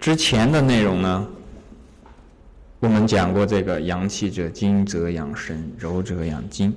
[0.00, 1.28] 之前的内容呢，
[2.78, 6.74] 我们讲过这个阳气者精则养神，柔则养筋，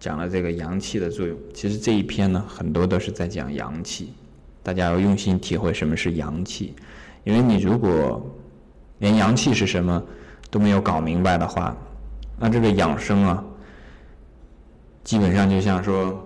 [0.00, 1.36] 讲了这个阳气的作用。
[1.52, 4.14] 其实这一篇呢，很多都是在讲阳气，
[4.62, 6.74] 大家要用心体会什么是阳气，
[7.22, 8.26] 因为你如果
[9.00, 10.02] 连阳气是什么
[10.50, 11.76] 都没有搞明白的话，
[12.38, 13.44] 那这个养生啊，
[15.04, 16.24] 基本上就像说。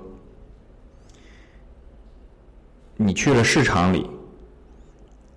[2.95, 4.09] 你去了市场里，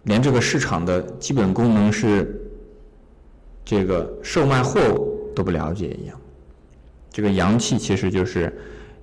[0.05, 2.41] 连这个市场的基本功能是
[3.63, 6.19] 这个售卖货物都不了解一样。
[7.11, 8.51] 这个阳气其实就是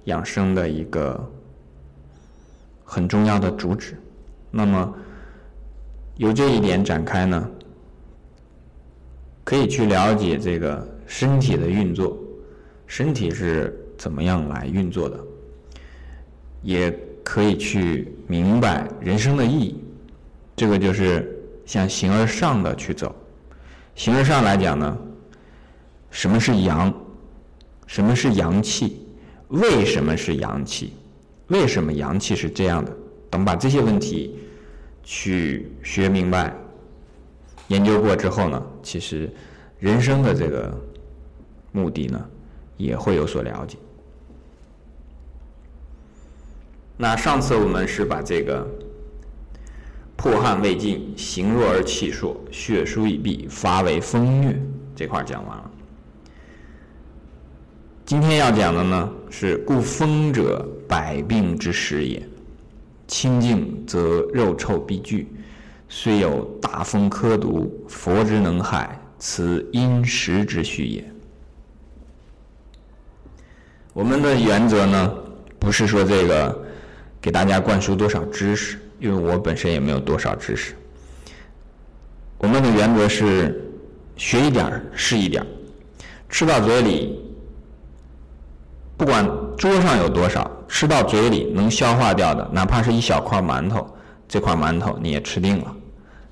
[0.04, 1.30] 养生的一个
[2.84, 3.96] 很重要的主旨。
[4.50, 4.94] 那么
[6.16, 7.50] 由这一点展开呢，
[9.44, 12.18] 可以去了解这个身体的运作，
[12.86, 15.20] 身体是怎么样来运作的，
[16.62, 16.98] 也。
[17.24, 19.81] 可以去明白人生的意义，
[20.54, 23.14] 这个就是向形而上的去走。
[23.94, 24.98] 形而上来讲呢，
[26.10, 26.92] 什么是阳？
[27.86, 29.06] 什么是阳气？
[29.48, 30.94] 为什么是阳气？
[31.48, 32.90] 为什么阳气是这样的？
[33.28, 34.38] 等把这些问题
[35.02, 36.54] 去学明白、
[37.68, 39.30] 研究过之后呢，其实
[39.78, 40.72] 人生的这个
[41.72, 42.28] 目的呢，
[42.76, 43.76] 也会有所了解。
[46.96, 48.66] 那上次我们是把这个
[50.22, 54.56] 破汗未尽，形弱而气硕，血疏已闭，发为风虐
[54.94, 55.68] 这块讲完了。
[58.04, 62.22] 今天要讲的呢是故风者百病之始也，
[63.08, 65.26] 清静则肉臭必聚，
[65.88, 71.04] 虽有大风苛毒，佛之能害，此因时之序也。
[73.92, 75.14] 我们的原则呢
[75.58, 76.66] 不是说这个。
[77.20, 78.76] 给大家灌输多少知识？
[79.02, 80.76] 因为我本身也没有多少知识。
[82.38, 83.68] 我们的原则是
[84.16, 85.44] 学一点是一点，
[86.28, 87.20] 吃到嘴里，
[88.96, 93.84] 不管桌上有多少，吃到嘴里能消化掉的，哪怕是一小块馒头，
[94.28, 95.76] 这块馒头你也吃定了。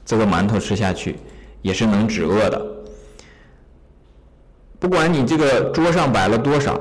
[0.06, 1.16] 这个馒头吃下去
[1.62, 2.66] 也是能止饿的。
[4.78, 6.80] 不管你这个桌上摆了多少，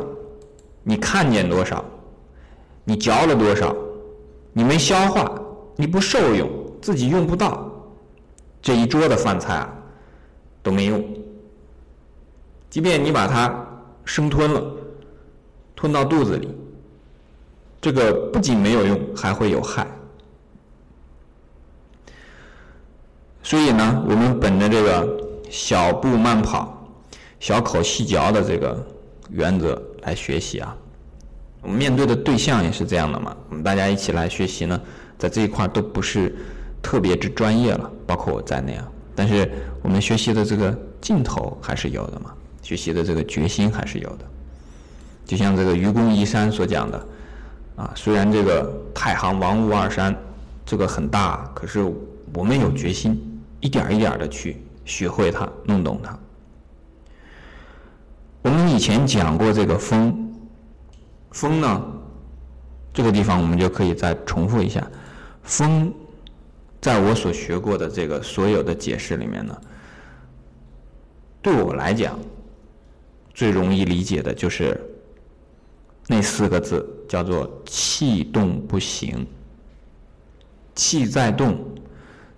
[0.84, 1.84] 你看见多少，
[2.84, 3.76] 你嚼了多少。
[4.52, 5.32] 你没消化，
[5.80, 6.50] 你不受用，
[6.82, 7.72] 自己用不到，
[8.62, 9.74] 这一桌的饭菜啊
[10.62, 11.02] 都没用。
[12.70, 13.66] 即便你把它
[14.04, 14.62] 生吞了，
[15.78, 16.50] 吞到肚子里，
[17.80, 19.88] 这个不仅没有用，还会有害。
[23.42, 25.18] 所以呢，我们本着这个
[25.50, 26.86] 小步慢跑、
[27.40, 28.86] 小口细嚼的这个
[29.30, 30.76] 原则来学习啊。
[31.62, 33.34] 我们面对的对象也是这样的嘛？
[33.48, 34.80] 我们大家一起来学习呢，
[35.20, 36.36] 在这一块都不是
[36.82, 38.88] 特别之专业了，包括我在内啊。
[39.16, 39.52] 但是
[39.84, 42.32] 我们学习的这个劲头还是有的嘛，
[42.64, 44.26] 学习的这个决心还是有的。
[45.26, 47.06] 就像这个愚公移山所讲的，
[47.76, 50.16] 啊，虽然这个太行王屋二山
[50.66, 51.84] 这个很大，可是
[52.34, 53.22] 我们有决心，
[53.60, 56.18] 一点一点的去学会它，弄懂它。
[58.42, 60.26] 我们以前讲过这个风。
[61.32, 61.86] 风呢，
[62.92, 64.82] 这个地方我们就可以再重复一下。
[65.50, 65.92] 风，
[66.80, 69.60] 在我所学过的这个所有的解释里面呢，
[71.42, 72.20] 对我来讲，
[73.34, 74.80] 最容易理解的就是
[76.08, 79.26] 那四个字，叫做“气动不行”。
[80.76, 81.58] 气在动，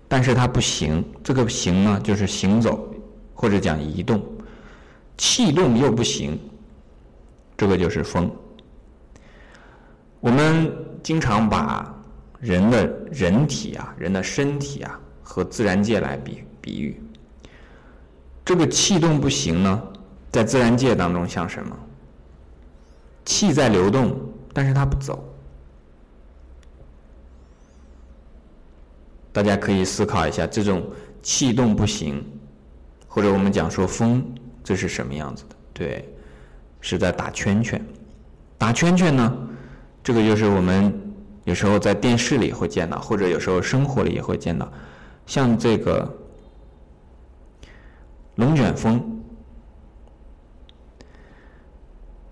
[0.08, 1.04] 但是它不行。
[1.22, 2.92] 这个“行”呢，就是行走
[3.34, 4.20] 或者讲移动。
[5.18, 6.38] 气动又不行，
[7.58, 8.28] 这个就是风。
[10.18, 11.94] 我们经常把
[12.42, 17.00] 人的人体啊、人的身体啊和自然界来比比喻。
[18.44, 19.82] 这个气动不行呢，
[20.32, 21.76] 在自然界当中像什么？
[23.24, 24.20] 气在流动，
[24.52, 25.24] 但是它不走。
[29.32, 30.84] 大家可以思考一下，这种
[31.22, 32.26] 气动不行，
[33.06, 34.24] 或者我们讲说风，
[34.64, 35.54] 这是什么样子的？
[35.72, 36.12] 对，
[36.80, 37.80] 是在打圈圈。
[38.58, 39.48] 打圈圈呢？
[40.02, 40.92] 这个就是我们
[41.44, 44.70] 有时候在电视里会见到，或者有时候生活里也会见到，
[45.26, 46.08] 像这个
[48.36, 49.22] 龙卷风。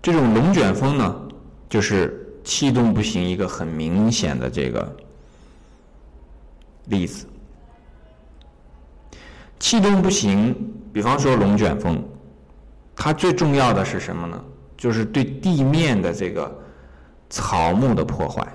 [0.01, 1.21] 这种龙卷风呢，
[1.69, 4.95] 就是气动不行一个很明显的这个
[6.85, 7.27] 例子。
[9.59, 10.55] 气动不行，
[10.91, 12.03] 比方说龙卷风，
[12.95, 14.43] 它最重要的是什么呢？
[14.75, 16.59] 就是对地面的这个。
[17.33, 18.45] 草木的破坏，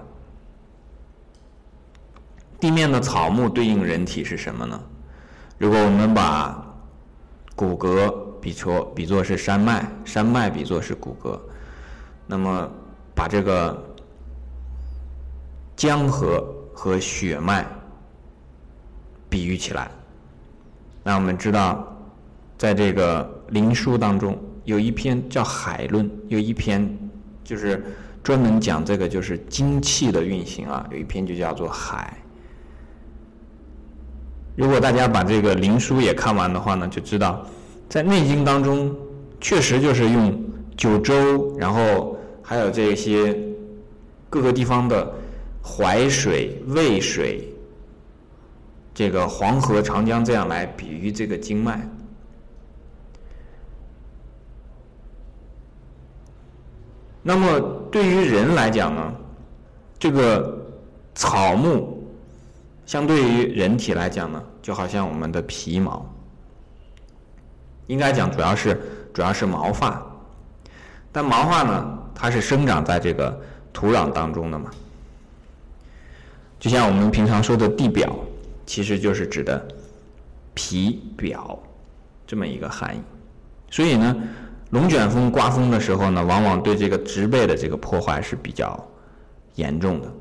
[2.59, 4.81] 地面的草木对应人体是什么呢？
[5.59, 6.63] 如果我们把
[7.55, 8.11] 骨骼
[8.41, 11.39] 比作比作是山脉，山脉比作是骨骼，
[12.27, 12.71] 那么
[13.15, 13.83] 把这个
[15.75, 16.45] 江河
[16.75, 17.67] 和血脉
[19.31, 19.91] 比喻起来，
[21.03, 21.87] 那我们知道，
[22.59, 26.87] 在这个《灵书》当中有一篇叫《海论》，有一篇
[27.45, 27.85] 就是
[28.23, 32.15] 专门讲这个就是精气的运行啊，有一篇就叫做《海》。
[34.57, 37.47] 如果大家把这个灵书也看完的话呢，就知道，
[37.91, 38.97] 在《内经》当中，
[39.39, 40.43] 确实就是用
[40.79, 43.39] 九州，然后还有这些
[44.31, 45.13] 各个地方的
[45.63, 47.53] 淮水、渭水、
[48.95, 51.87] 这个黄河、长江这样来比喻这个经脉。
[57.23, 57.61] 那么
[57.93, 59.15] 对于人来讲呢，
[59.99, 60.67] 这个
[61.15, 61.96] 草木。
[62.87, 66.07] 相对于人体来讲呢，就好像我们的皮毛，
[67.89, 68.81] 应该讲主要是
[69.13, 70.01] 主要是毛发，
[71.11, 73.37] 但毛发呢，它是生长在这个
[73.73, 74.71] 土壤当中的嘛，
[76.61, 78.17] 就像我们平常说的地表，
[78.65, 79.67] 其实就是指的
[80.55, 81.59] 皮表
[82.25, 83.01] 这么一个含义。
[83.69, 84.17] 所以呢，
[84.71, 88.81] 龙卷风刮风的时候呢，往往对这个植被的这个破坏是比较
[89.57, 90.13] 严重的。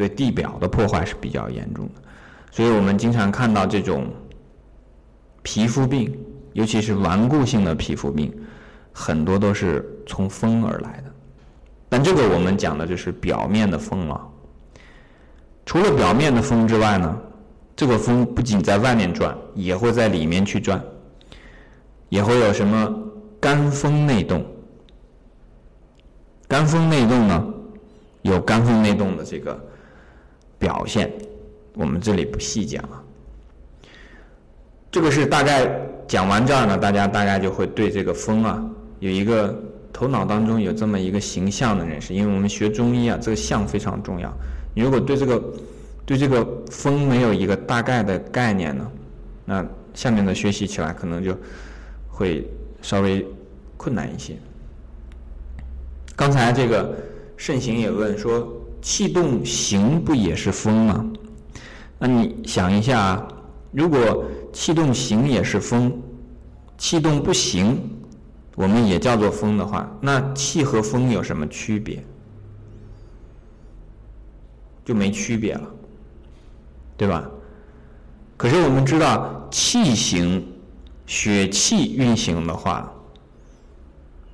[0.00, 2.00] 对地表的破坏是比较严重的，
[2.50, 4.06] 所以我们经常看到这种
[5.42, 6.18] 皮肤病，
[6.54, 8.32] 尤其是顽固性的皮肤病，
[8.94, 11.12] 很多都是从风而来的。
[11.86, 14.26] 但这个我们讲的就是表面的风了。
[15.66, 17.14] 除了表面的风之外呢，
[17.76, 20.82] 这个风不仅在外面转，也会在里面去转，
[22.08, 22.90] 也会有什么
[23.38, 24.42] 干风内动。
[26.48, 27.46] 干风内动呢，
[28.22, 29.66] 有干风内动的这个。
[30.60, 31.10] 表现，
[31.72, 33.02] 我们这里不细讲了。
[34.90, 35.66] 这个是大概
[36.06, 38.62] 讲完这儿呢，大家大概就会对这个风啊
[38.98, 39.58] 有一个
[39.90, 42.12] 头脑当中有这么一个形象的认识。
[42.12, 44.30] 因为我们学中医啊，这个象非常重要。
[44.74, 45.42] 你如果对这个
[46.04, 48.92] 对这个风没有一个大概的概念呢，
[49.46, 51.34] 那下面的学习起来可能就
[52.06, 52.46] 会
[52.82, 53.26] 稍微
[53.78, 54.36] 困难一些。
[56.14, 56.94] 刚才这个
[57.38, 58.46] 盛行也问说。
[58.80, 61.04] 气动行不也是风吗？
[61.98, 63.26] 那你想一下，
[63.72, 65.92] 如果气动行也是风，
[66.78, 67.78] 气动不行，
[68.56, 72.02] 我们也叫做风的话，那气和风有什么区别？
[74.84, 75.70] 就没区别了，
[76.96, 77.28] 对吧？
[78.36, 80.44] 可是我们知道，气行，
[81.06, 82.90] 血气运行的话，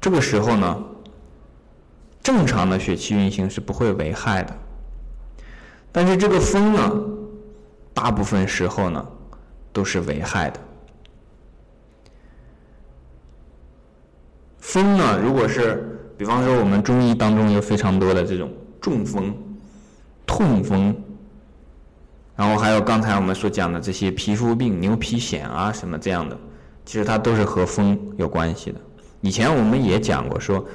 [0.01, 0.85] 这个时候呢？
[2.26, 4.52] 正常的血气运行是不会危害的，
[5.93, 7.00] 但是这个风呢，
[7.94, 9.06] 大部分时候呢
[9.73, 10.58] 都是危害的。
[14.58, 19.32] 风呢，如果是比方说我们中医当中有非常多的这种中风、
[20.26, 20.93] 痛风，
[22.34, 26.37] 然后还有刚才我们所讲的这些皮肤病、牛皮癣啊什么这样的，
[26.84, 28.81] 其实它都是和风有关系的。
[29.20, 30.67] 以前我们也讲过说。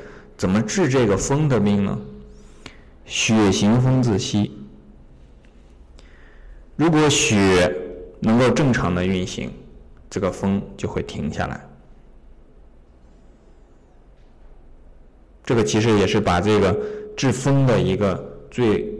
[0.41, 1.95] 怎么治这个风的病呢？
[3.05, 4.59] 血行风自息。
[6.75, 7.71] 如果血
[8.19, 9.51] 能够正常的运行，
[10.09, 11.63] 这个风就会停下来。
[15.45, 16.75] 这个其实也是把这个
[17.15, 18.17] 治风的一个
[18.49, 18.91] 最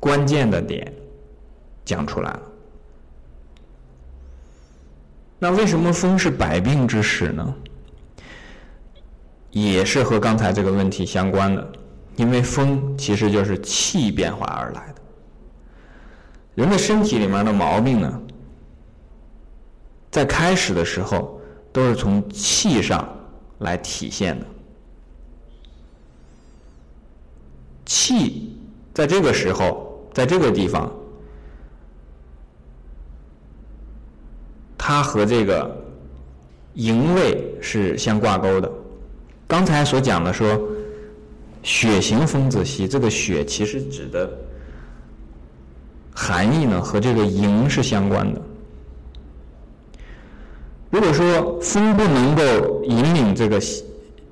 [0.00, 0.92] 关键的点
[1.84, 2.42] 讲出来了。
[5.38, 7.54] 那为什么风是百病之始呢？
[9.50, 11.72] 也是和刚才这个问题相关的，
[12.16, 15.02] 因为风其实就是气变化而来的。
[16.54, 18.20] 人的身体里面的毛病呢，
[20.10, 21.40] 在开始的时候
[21.72, 23.08] 都是从气上
[23.58, 24.46] 来体现的。
[27.86, 28.58] 气
[28.92, 30.92] 在这个时候，在这个地方，
[34.76, 35.74] 它和这个
[36.74, 38.70] 营卫是相挂钩的。
[39.48, 40.60] 刚才所讲的说，
[41.62, 44.30] 血行风子息，这个血其实指的
[46.14, 48.42] 含义呢，和这个营是相关的。
[50.90, 53.62] 如果说风不能够引领这个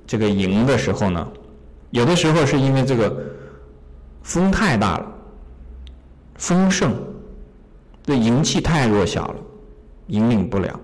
[0.07, 1.27] 这个营的时候呢，
[1.91, 3.17] 有的时候是因为这个
[4.23, 5.13] 风太大了，
[6.35, 6.95] 风盛，
[8.05, 9.37] 这营气太弱小了，
[10.09, 10.79] 引领不了；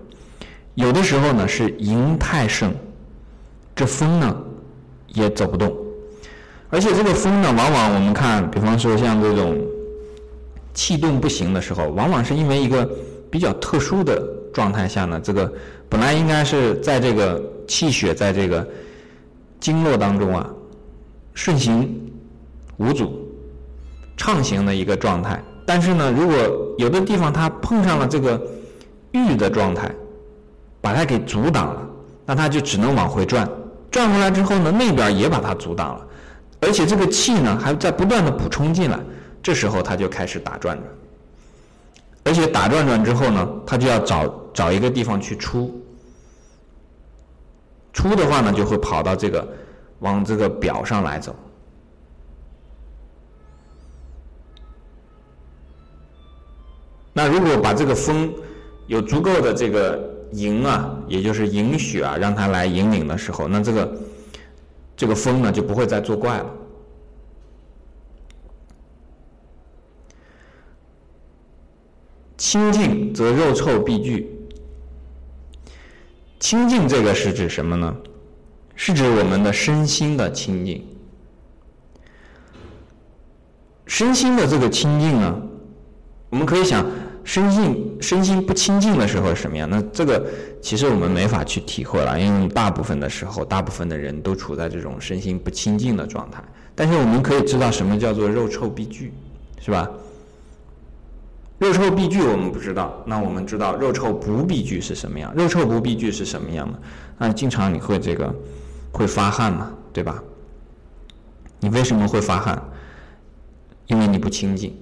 [0.73, 2.73] 有的时候呢是营太盛。
[3.75, 4.37] 这风呢，
[5.07, 5.75] 也走不动，
[6.69, 9.59] 而且这个风呢，往往我们看，比方说像这种
[10.73, 12.87] 气动不行的时候，往往是因为一个
[13.31, 14.21] 比较特殊的
[14.53, 15.51] 状态下呢，这个
[15.89, 18.67] 本来应该是在这个气血在这个
[19.59, 20.47] 经络当中啊
[21.33, 22.11] 顺行
[22.77, 23.27] 无阻、
[24.15, 25.43] 畅行的一个状态。
[25.65, 26.35] 但是呢，如果
[26.77, 28.39] 有的地方它碰上了这个
[29.13, 29.89] 郁的状态，
[30.79, 31.89] 把它给阻挡了，
[32.25, 33.49] 那它就只能往回转。
[33.93, 36.07] 转回来之后呢，那边也把它阻挡了，
[36.61, 38.99] 而且这个气呢还在不断的补充进来。
[39.43, 40.83] 这时候它就开始打转转，
[42.23, 45.79] 而且打转转之后呢，它就要找找一个地方去出。
[47.93, 49.47] 出的话呢，就会跑到这个
[49.99, 51.35] 往这个表上来走。
[57.13, 58.33] 那如果把这个风
[58.87, 64.01] 有足够的这个迎啊，也就是迎雪啊，让它来引领的时候，那这个
[64.97, 66.45] 这个风呢就不会再作怪了。
[72.37, 74.29] 清净则肉臭必聚。
[76.39, 77.95] 清净这个是指什么呢？
[78.75, 80.85] 是指我们的身心的清净。
[83.85, 85.41] 身心的这个清净呢，
[86.29, 86.85] 我们可以想。
[87.23, 89.69] 身心身心不清净的时候是什么样？
[89.69, 90.25] 那这个
[90.61, 96.43] 其实我们没法去体会了，因为大部分的时候，大部分的人都处在这种身心不清净的状态。
[96.75, 99.13] 但是我们可以知道什么叫做肉臭必聚，
[99.61, 99.89] 是吧？
[101.59, 105.33] 肉臭必聚我们不知道，那我们知道肉臭不必聚是什么样？
[105.33, 106.79] 肉臭不必聚是什么样的？
[107.17, 108.33] 那经常你会这个
[108.91, 110.21] 会发汗嘛，对吧？
[111.59, 112.61] 你为什么会发汗？
[113.87, 114.75] 因为你不清净。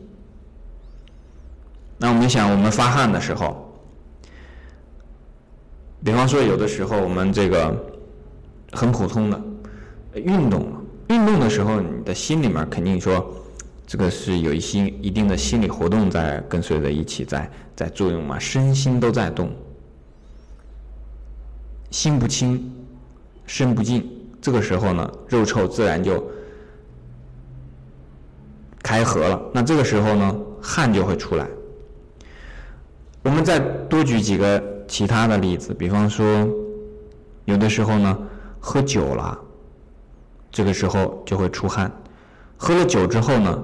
[2.01, 3.71] 那我们想，我们发汗的时候，
[6.03, 7.71] 比方说有的时候我们这个
[8.71, 9.39] 很普通的
[10.15, 10.65] 运动，
[11.09, 13.31] 运动的时候，你的心里面肯定说，
[13.85, 19.51] 这个是有一些一定的心理活动在跟随着一起在在作用嘛，身心都在动，
[21.91, 22.73] 心不清，
[23.45, 24.09] 身不净，
[24.41, 26.27] 这个时候呢，肉臭自然就
[28.81, 31.47] 开合了，那这个时候呢，汗就会出来。
[33.23, 36.47] 我们再多举几个其他的例子，比方说，
[37.45, 38.17] 有的时候呢，
[38.59, 39.39] 喝酒了，
[40.51, 41.91] 这个时候就会出汗。
[42.57, 43.63] 喝了酒之后呢，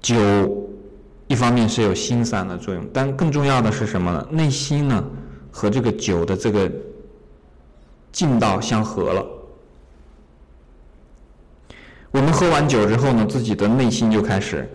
[0.00, 0.16] 酒
[1.26, 4.26] 一方面是有心散的作用，但更重要的是什么呢？
[4.30, 5.04] 内心呢
[5.50, 6.70] 和这个酒的这个
[8.12, 9.26] 劲道相合了。
[12.10, 14.66] 我们喝完酒之后呢，自己的内心就开始，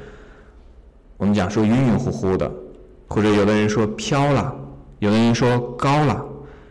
[1.17, 2.51] 我们讲说晕晕乎乎的。
[3.10, 4.56] 或者有的人说飘了，
[5.00, 6.24] 有的人说高了，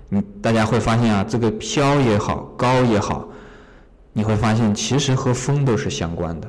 [0.08, 3.28] 你大家会发现啊，这个飘也好，高也好，
[4.12, 6.48] 你会发现其实和风都是相关的，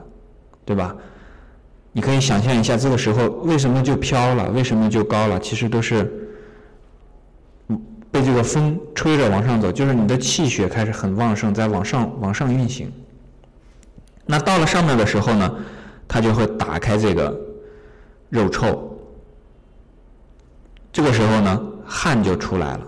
[0.64, 0.96] 对吧？
[1.92, 5.40] 你可以想象一下，这个时候为什么就飘了，为什么就高了？
[5.40, 6.30] 其实都是
[8.12, 12.92] 被这个风吹着往上走，就是你的气血开始很旺盛，在往上往上运行。
[14.28, 15.56] 那到了上面的时候呢，
[16.08, 17.36] 它就会打开这个
[18.30, 18.86] 肉臭。
[20.92, 22.82] 这个时候呢，汗就出来了。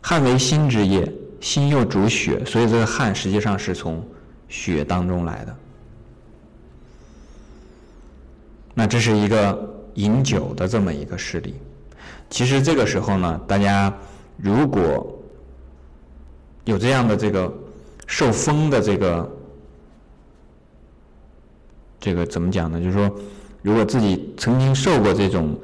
[0.00, 4.02] 汗为心之液，心又主血，所以这个汗实际上是从
[4.48, 5.56] 血当中来的。
[8.74, 11.54] 那这是一个饮酒的这么一个事例。
[12.30, 13.92] 其实这个时候呢，大家
[14.36, 15.16] 如果
[16.64, 17.52] 有这样的这个
[18.06, 19.30] 受风的这个
[22.00, 22.80] 这个怎么讲呢？
[22.80, 23.10] 就是说，
[23.62, 25.56] 如果自己曾经受过这种，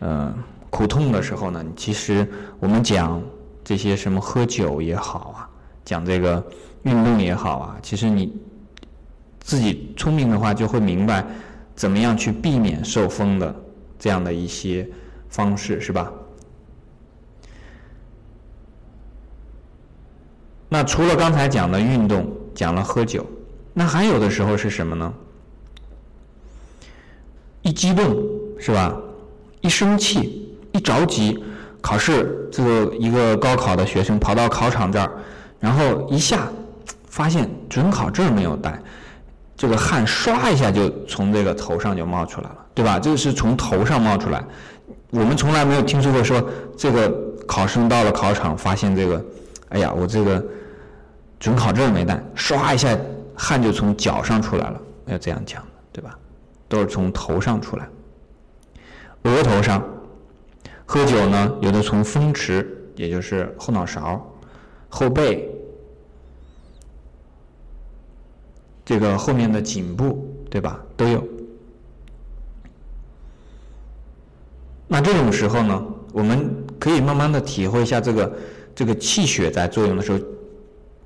[0.00, 0.34] 呃。
[0.70, 2.26] 苦痛的时候呢，其实
[2.60, 3.20] 我们讲
[3.64, 5.50] 这些什么喝酒也好啊，
[5.84, 6.42] 讲这个
[6.84, 8.32] 运动也好啊，其实你
[9.40, 11.26] 自己聪明的话就会明白
[11.74, 13.54] 怎么样去避免受风的
[13.98, 14.88] 这样的一些
[15.28, 16.10] 方式，是吧？
[20.68, 23.26] 那除了刚才讲的运动，讲了喝酒，
[23.74, 25.12] 那还有的时候是什么呢？
[27.62, 28.16] 一激动
[28.58, 28.96] 是吧？
[29.60, 30.39] 一生气。
[30.80, 31.42] 着急，
[31.80, 35.10] 考试这个一个高考的学生跑到考场这儿，
[35.58, 36.48] 然后一下
[37.08, 38.80] 发现准考证没有带，
[39.56, 42.98] 这个汗唰一下就从这个头上就冒出来了，对吧？
[42.98, 44.44] 这个是从头上冒出来。
[45.10, 46.44] 我们从来没有听说过说
[46.76, 47.12] 这个
[47.46, 49.24] 考生到了考场发现这个，
[49.70, 50.44] 哎呀，我这个
[51.38, 52.96] 准考证没带，唰一下
[53.34, 56.16] 汗就从脚上出来了，要这样讲的，对吧？
[56.68, 57.88] 都是从头上出来，
[59.24, 59.82] 额头上。
[60.92, 64.28] 喝酒呢，有的从风池，也就是后脑勺、
[64.88, 65.48] 后背，
[68.84, 70.80] 这个后面的颈部，对吧？
[70.96, 71.24] 都有。
[74.88, 75.80] 那这种时候呢，
[76.12, 78.36] 我们可以慢慢的体会一下这个
[78.74, 80.18] 这个气血在作用的时候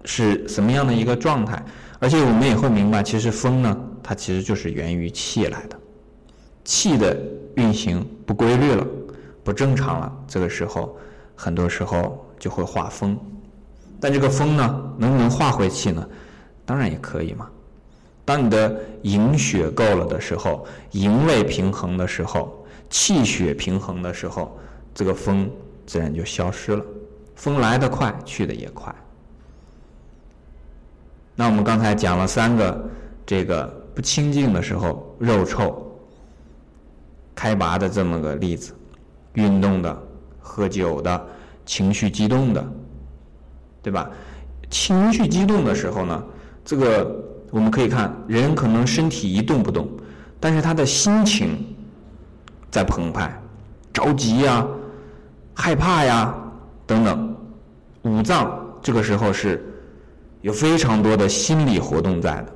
[0.07, 1.62] 是什么样的一个状态，
[1.99, 5.79] 而且我们也会明白，其实风呢，它其实就是源于气来的，
[6.64, 7.14] 气的
[7.57, 8.87] 运行不规律了，
[9.45, 10.97] 不正常了，这个时候
[11.37, 13.17] 很多时候就会化风。
[14.01, 16.09] 但这个风呢，能不能化回气呢？
[16.65, 17.49] 当然也可以嘛。
[18.25, 24.59] 当你的营血够了的时候，营卫平衡的时候，气血平衡的时候，
[24.95, 25.51] 这个风
[25.87, 26.83] 自然就消失了。
[27.35, 28.95] 风来得快，去的也快。
[31.37, 32.91] 那我们刚才讲了三个，
[33.27, 35.99] 这个不清净的时候，肉臭、
[37.35, 38.73] 开拔的这么个例子，
[39.35, 40.03] 运动的、
[40.41, 41.26] 喝酒的、
[41.64, 42.64] 情绪激动的，
[43.83, 44.11] 对吧？
[44.71, 46.25] 情绪激动的时候呢，
[46.64, 47.25] 这个。
[47.50, 49.88] 我们可以看，人可能身体一动不动，
[50.41, 51.64] 但是他的心情
[52.69, 53.33] 在澎湃，
[53.93, 54.67] 着急呀、
[55.55, 56.35] 害怕呀
[56.85, 57.37] 等等，
[58.03, 59.64] 五脏这个时候是
[60.41, 62.47] 有非常多的心理活动在的。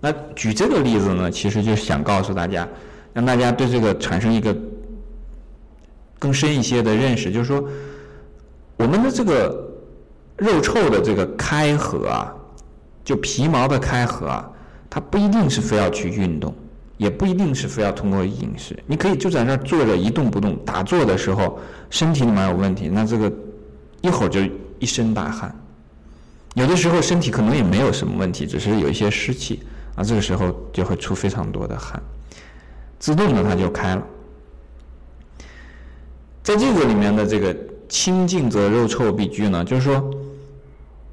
[0.00, 2.66] 那举这个例子呢，其实就是想告诉大家，
[3.12, 4.56] 让大家对这个产生一个
[6.18, 7.62] 更深一些的认识，就是说，
[8.76, 9.68] 我们的这个
[10.36, 12.34] 肉臭的这个开合啊。
[13.04, 14.50] 就皮毛的开合啊，
[14.90, 16.54] 它不一定是非要去运动，
[16.98, 18.78] 也不一定是非要通过饮食。
[18.86, 21.58] 你可以就在那儿坐着一动不动，打坐的时候
[21.88, 23.32] 身体里面有问题，那这个
[24.02, 24.42] 一会儿就
[24.78, 25.58] 一身大汗。
[26.52, 29.62] 有的时候身体可能也没有什么问题，只是有一些湿气
[29.94, 31.98] 啊，这个时候就会出非常多的汗，
[32.98, 34.02] 自动的它就开了。
[36.48, 37.54] 在这个里面的这个
[37.90, 40.10] 清净则肉臭必居呢，就是说。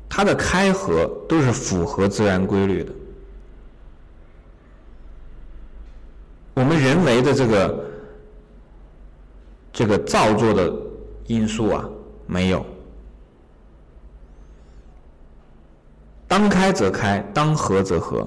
[0.08, 2.92] 它的开合都是符合自然规律的。
[6.54, 7.86] 我们人为的这个
[9.74, 10.74] 这个造作的
[11.28, 11.84] 因素啊，
[12.28, 12.66] 没有。
[16.30, 18.26] 当开则开，当合则合。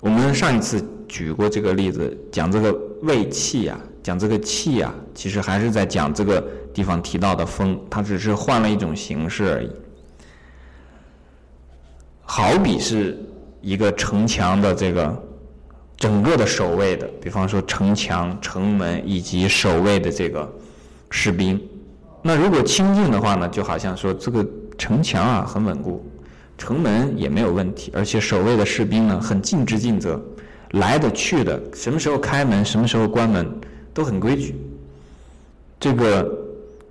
[0.00, 6.42] 我们上一次举过这个例子，讲这个胃气啊，讲这个气啊，其实还是在讲这个
[6.72, 9.70] 地方提到的风，它只是换了一种形式而已。
[12.22, 13.22] 好比是
[13.60, 15.14] 一个城墙的这个
[15.94, 20.50] 整个的守卫的，比方说城墙、城门以及守卫的这个
[21.10, 21.60] 士兵。
[22.22, 24.42] 那如果清净的话呢，就好像说这个
[24.78, 26.02] 城墙啊很稳固，
[26.56, 30.18] 城门也没有问题，而且守卫的士兵呢很尽职尽责，
[30.70, 33.46] 来的去的，什么时候开门、什么时候关门
[33.98, 34.54] 都很规矩。
[35.80, 36.32] 这个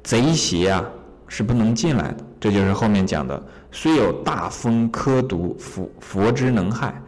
[0.03, 0.85] 贼邪啊
[1.25, 3.41] 是不能进来的，这就是后面讲的。
[3.71, 7.01] 虽有大风苛毒，佛佛之能害。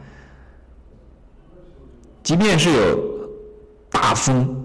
[2.24, 3.28] 即便是有
[3.90, 4.56] 大风，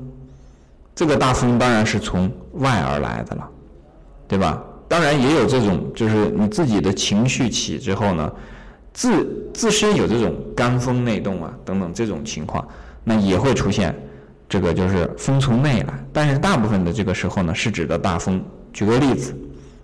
[0.94, 3.50] 这个大风当然是从外而来的了，
[4.28, 4.62] 对吧？
[4.86, 8.32] 当然也有这种，就是你自己的情绪起之后呢，
[8.92, 12.64] 自自身有这种肝风内动啊等等这种情况，
[13.02, 13.92] 那也会出现
[14.48, 15.94] 这个就是风从内来。
[16.12, 18.42] 但是大部分的这个时候呢，是指的大风。
[18.72, 19.36] 举个例子，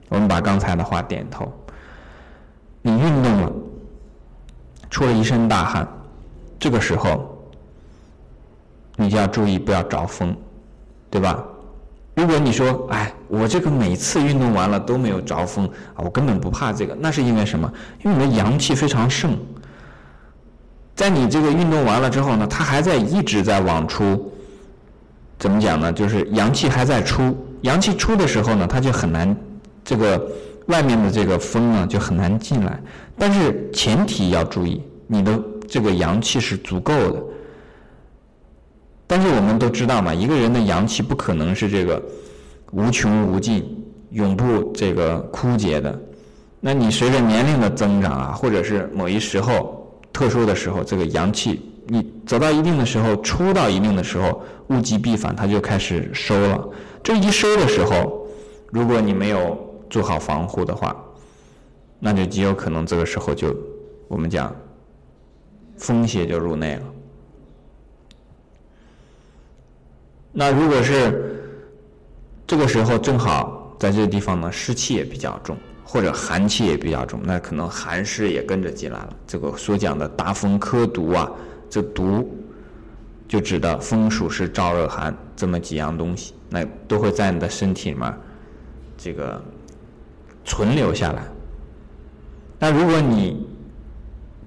[0.08, 1.52] 我们把刚才的话点头。
[2.82, 3.52] 你运动了，
[4.90, 5.86] 出了一身大汗，
[6.58, 7.38] 这个时候，
[8.96, 10.34] 你就要注意不要着风，
[11.10, 11.44] 对吧？
[12.14, 17.72] 如果你说，哎，我这个每次运动完了都没有着风啊，我根本不怕这个，那是因为什么？
[18.04, 19.38] 因为你的阳气非常盛，
[20.96, 24.29] 在你这个运动完了之后呢，它还在一直在往出，
[25.40, 25.92] 怎么讲呢？
[25.92, 29.36] 就是阳气还在出，阳气出的时候呢，它就很难
[29.84, 30.30] 这个。
[30.66, 32.80] 外面的这个风呢就很难进来，
[33.18, 37.20] 但是前提要注意，你的这个阳气是足够的。
[39.04, 42.00] 但是我们都知道嘛，一个人的阳气不可能是这个
[42.70, 46.00] 无穷无尽、永不这个枯竭的。
[46.60, 56.68] 那你随着年龄的增长啊，或者是某一时候特殊的时候，这个阳气你走到一定的时候，出到一定的时候，物极必反，它就开始收了。
[57.02, 58.28] 这一收的时候，
[58.70, 59.58] 如果你没有
[59.90, 60.94] 做好防护的话，
[61.98, 63.52] 那就极有可能这个时候就
[64.06, 64.54] 我们讲
[65.76, 66.82] 风邪就入内了。
[70.30, 71.42] 那如果是
[72.46, 79.16] 这个时候正好在这个地方呢，湿气也比较重，或者寒气也比较重，那可能寒湿也跟着进来了。
[79.26, 81.28] 这个所讲的大风克毒啊，
[81.70, 82.28] 这毒
[83.26, 88.14] 就指的风暑湿燥热寒这么几样东西，那都会在你的身体里面
[88.98, 89.42] 这个。
[90.42, 91.22] 存留下来。
[92.58, 93.46] 那如果你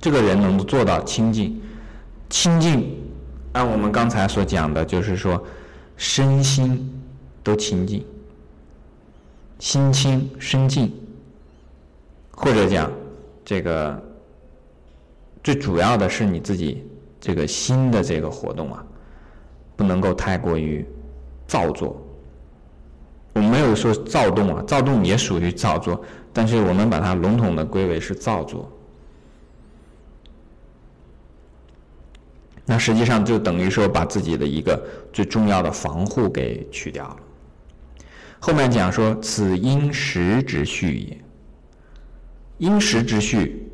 [0.02, 1.62] 这个人能做到清净，
[2.30, 2.98] 清净，
[3.54, 5.42] 按我们刚才所讲的，就是说
[5.96, 6.92] 身心
[7.44, 8.04] 都清净，
[9.60, 10.92] 心清身静，
[12.32, 12.92] 或者讲
[13.46, 14.04] 这个
[15.44, 16.84] 最主要的是你自己
[17.24, 18.86] 这个心的这个活动啊，
[19.78, 20.86] 不能够太过于
[21.48, 21.96] 造作。
[23.32, 28.70] 我们没有说躁动啊，躁动也属于造作，但是我们把它笼统的归为是造作。
[32.66, 37.18] 那实际上就等于说把自己的一个最重要的防护给去掉了。
[38.38, 41.18] 后面讲说此因时之序也，
[42.58, 43.72] 因时之序，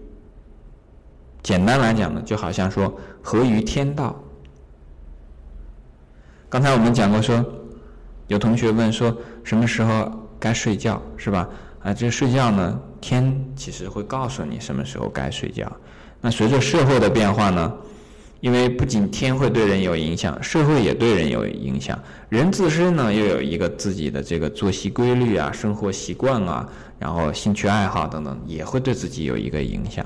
[1.42, 4.16] 简单来讲呢，就好像说合于天道。
[6.50, 7.44] 刚才我们讲过说，
[8.28, 11.48] 有同学问说什么时候该睡觉是吧？
[11.82, 15.72] 啊，这睡觉呢，天其实会告诉你什么时候该睡觉。
[16.22, 17.74] 那随着社会的变化呢？
[18.42, 22.00] 因为不仅天会对人有影响，社会也对人有影响。
[22.30, 26.66] 人自身呢，又有一个自己的这个作息规律啊、生活习惯啊，
[26.98, 30.06] 然后兴趣爱好等等，也会对自己有一个影响。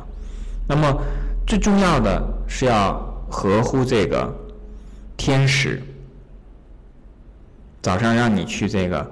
[0.68, 1.02] 那么
[1.46, 2.94] 最重要的是要
[3.30, 4.34] 合乎这个
[5.18, 5.82] 天时。
[7.82, 9.12] 早上让你去这个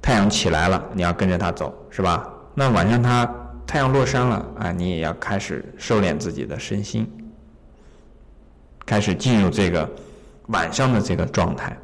[0.00, 2.28] 太阳起来了，你要跟着它走，是吧？
[2.54, 3.28] 那晚上它
[3.66, 7.10] 太阳落山了，啊，你也要开始收敛自己的身心。
[8.84, 9.88] 开始进入这个
[10.48, 11.76] 晚上的这个状态。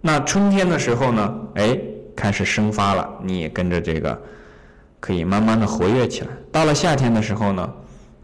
[0.00, 1.78] 那春天的时候呢，哎，
[2.14, 4.20] 开始生发了，你也跟着这个
[5.02, 6.28] 可以慢慢的活跃起来。
[6.52, 7.72] 到了夏天的时候呢，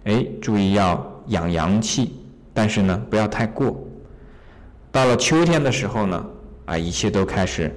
[0.04, 2.14] 哎，注意要养阳气，
[2.54, 3.76] 但是呢不要太过。
[4.92, 6.26] 到了秋天的时候呢，
[6.66, 7.74] 啊，一切都开始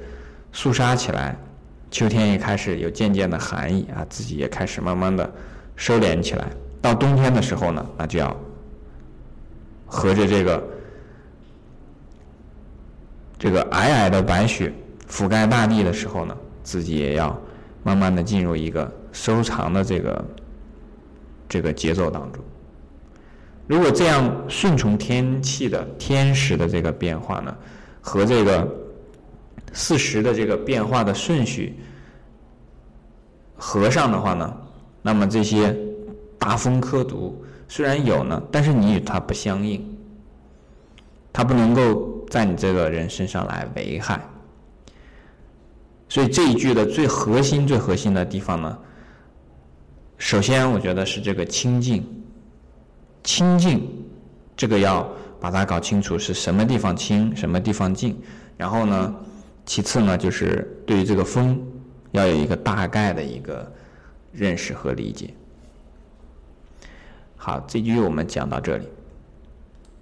[0.54, 1.36] 肃杀起来，
[1.90, 5.28] 秋天也开始有渐渐的寒意啊，自己也开始慢慢的
[5.76, 6.48] 收敛起来。
[6.80, 8.40] 到冬天的时候呢，那就要
[9.88, 10.64] 和着这个
[13.40, 14.72] 这个皑皑的白雪
[15.10, 17.36] 覆盖大地的时候呢，自己也要
[17.84, 20.26] 慢慢的进入一个收藏的这个
[21.48, 22.44] 这个节奏当中。
[23.68, 27.56] 如果这样顺从天气的天时的这个变化呢，
[28.02, 28.68] 和这个
[29.74, 31.80] 四时的这个变化的顺序
[33.56, 34.58] 合上的话呢，
[35.02, 35.76] 那么这些。
[36.42, 39.96] 大风科毒虽然有呢，但是你与它不相应，
[41.32, 44.20] 它不能够在你这个人身上来危害。
[46.12, 48.78] 所以这一句的最核心、最核心的地方呢，
[50.18, 52.06] 首先我觉得是这个清净，
[53.24, 53.90] 清净，
[54.58, 58.22] 这个要把它搞清楚是什么地方清，什么地方净。
[58.58, 59.16] 然后呢，
[59.66, 61.58] 其次呢，就是对于这个风，
[62.12, 63.72] 要有一个大概的一个
[64.34, 65.34] 认识和理解。
[67.38, 68.86] 好，这句我们讲到这里。